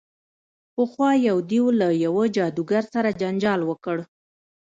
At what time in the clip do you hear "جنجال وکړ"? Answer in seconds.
3.21-3.97